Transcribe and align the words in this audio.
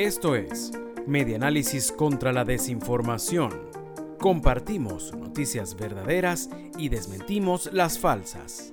Esto 0.00 0.34
es 0.34 0.72
Medianálisis 1.06 1.92
contra 1.92 2.32
la 2.32 2.46
Desinformación. 2.46 3.50
Compartimos 4.18 5.14
noticias 5.14 5.76
verdaderas 5.76 6.48
y 6.78 6.88
desmentimos 6.88 7.70
las 7.70 7.98
falsas. 7.98 8.72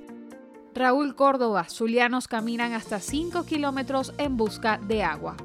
Raúl 0.73 1.15
Córdoba, 1.15 1.65
zulianos 1.69 2.29
caminan 2.29 2.71
hasta 2.71 3.01
5 3.01 3.45
kilómetros 3.45 4.13
en 4.17 4.37
busca 4.37 4.77
de 4.77 5.03
agua. 5.03 5.35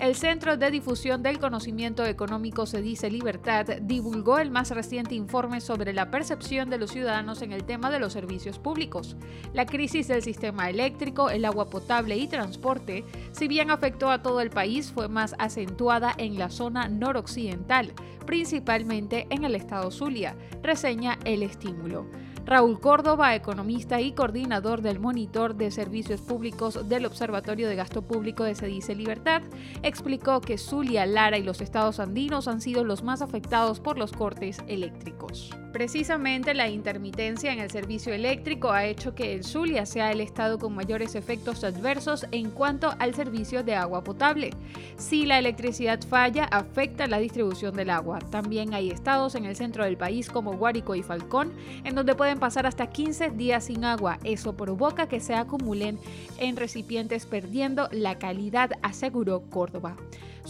El 0.00 0.16
Centro 0.16 0.56
de 0.56 0.70
Difusión 0.70 1.22
del 1.22 1.38
Conocimiento 1.38 2.06
Económico 2.06 2.64
se 2.64 2.80
dice 2.80 3.10
Libertad 3.10 3.66
divulgó 3.82 4.38
el 4.38 4.50
más 4.50 4.70
reciente 4.70 5.14
informe 5.14 5.60
sobre 5.60 5.92
la 5.92 6.10
percepción 6.10 6.70
de 6.70 6.78
los 6.78 6.92
ciudadanos 6.92 7.42
en 7.42 7.52
el 7.52 7.64
tema 7.64 7.90
de 7.90 7.98
los 7.98 8.14
servicios 8.14 8.58
públicos. 8.58 9.18
La 9.52 9.66
crisis 9.66 10.08
del 10.08 10.22
sistema 10.22 10.70
eléctrico, 10.70 11.28
el 11.28 11.44
agua 11.44 11.68
potable 11.68 12.16
y 12.16 12.28
transporte, 12.28 13.04
si 13.32 13.46
bien 13.46 13.70
afectó 13.70 14.08
a 14.08 14.22
todo 14.22 14.40
el 14.40 14.48
país, 14.48 14.90
fue 14.90 15.06
más 15.06 15.34
acentuada 15.38 16.14
en 16.16 16.38
la 16.38 16.48
zona 16.48 16.88
noroccidental, 16.88 17.92
principalmente 18.24 19.26
en 19.28 19.44
el 19.44 19.54
estado 19.54 19.90
Zulia, 19.90 20.34
reseña 20.62 21.18
el 21.26 21.42
estímulo. 21.42 22.06
Raúl 22.46 22.80
Córdoba, 22.80 23.34
economista 23.34 24.00
y 24.00 24.12
coordinador 24.12 24.82
del 24.82 24.98
Monitor 24.98 25.54
de 25.54 25.70
Servicios 25.70 26.20
Públicos 26.20 26.88
del 26.88 27.06
Observatorio 27.06 27.68
de 27.68 27.76
Gasto 27.76 28.02
Público 28.02 28.44
de 28.44 28.54
Sedice 28.54 28.94
Libertad, 28.94 29.42
explicó 29.82 30.40
que 30.40 30.58
Zulia, 30.58 31.06
Lara 31.06 31.38
y 31.38 31.42
los 31.42 31.60
estados 31.60 32.00
andinos 32.00 32.48
han 32.48 32.60
sido 32.60 32.84
los 32.84 33.02
más 33.02 33.22
afectados 33.22 33.80
por 33.80 33.98
los 33.98 34.12
cortes 34.12 34.58
eléctricos. 34.66 35.50
Precisamente 35.72 36.52
la 36.52 36.68
intermitencia 36.68 37.52
en 37.52 37.60
el 37.60 37.70
servicio 37.70 38.12
eléctrico 38.12 38.72
ha 38.72 38.86
hecho 38.86 39.14
que 39.14 39.34
el 39.34 39.44
Zulia 39.44 39.86
sea 39.86 40.10
el 40.10 40.20
estado 40.20 40.58
con 40.58 40.74
mayores 40.74 41.14
efectos 41.14 41.62
adversos 41.62 42.26
en 42.32 42.50
cuanto 42.50 42.92
al 42.98 43.14
servicio 43.14 43.62
de 43.62 43.76
agua 43.76 44.02
potable. 44.02 44.50
Si 44.96 45.26
la 45.26 45.38
electricidad 45.38 46.00
falla, 46.02 46.44
afecta 46.44 47.06
la 47.06 47.18
distribución 47.18 47.76
del 47.76 47.90
agua. 47.90 48.18
También 48.18 48.74
hay 48.74 48.90
estados 48.90 49.36
en 49.36 49.44
el 49.44 49.54
centro 49.54 49.84
del 49.84 49.96
país 49.96 50.28
como 50.28 50.56
Guárico 50.56 50.96
y 50.96 51.04
Falcón, 51.04 51.52
en 51.84 51.94
donde 51.94 52.16
pueden 52.16 52.40
pasar 52.40 52.66
hasta 52.66 52.88
15 52.88 53.30
días 53.30 53.66
sin 53.66 53.84
agua. 53.84 54.18
Eso 54.24 54.56
provoca 54.56 55.06
que 55.08 55.20
se 55.20 55.34
acumulen 55.34 56.00
en 56.38 56.56
recipientes 56.56 57.26
perdiendo 57.26 57.88
la 57.92 58.18
calidad, 58.18 58.70
aseguró 58.82 59.42
Córdoba. 59.48 59.96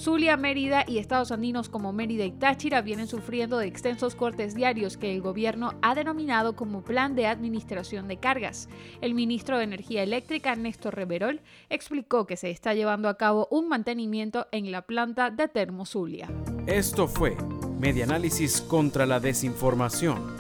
Zulia, 0.00 0.38
Mérida 0.38 0.86
y 0.88 0.96
estados 0.96 1.30
andinos 1.30 1.68
como 1.68 1.92
Mérida 1.92 2.24
y 2.24 2.32
Táchira 2.32 2.80
vienen 2.80 3.06
sufriendo 3.06 3.58
de 3.58 3.66
extensos 3.66 4.14
cortes 4.14 4.54
diarios 4.54 4.96
que 4.96 5.14
el 5.14 5.20
gobierno 5.20 5.74
ha 5.82 5.94
denominado 5.94 6.56
como 6.56 6.80
Plan 6.80 7.14
de 7.14 7.26
Administración 7.26 8.08
de 8.08 8.16
Cargas. 8.16 8.70
El 9.02 9.12
ministro 9.12 9.58
de 9.58 9.64
Energía 9.64 10.02
Eléctrica, 10.02 10.56
Néstor 10.56 10.94
Reverol, 10.94 11.42
explicó 11.68 12.26
que 12.26 12.38
se 12.38 12.48
está 12.48 12.72
llevando 12.72 13.10
a 13.10 13.18
cabo 13.18 13.46
un 13.50 13.68
mantenimiento 13.68 14.46
en 14.52 14.72
la 14.72 14.80
planta 14.80 15.28
de 15.28 15.48
Termozulia. 15.48 16.30
Esto 16.66 17.06
fue 17.06 17.36
Medianálisis 17.78 18.62
contra 18.62 19.04
la 19.04 19.20
Desinformación. 19.20 20.34